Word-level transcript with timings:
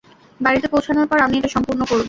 বাড়িতে 0.39 0.67
পৌঁছানোর 0.67 1.07
পর 1.07 1.17
আমি 1.19 1.35
এটা 1.37 1.49
সম্পুর্ণ 1.55 1.81
করবো। 1.81 1.99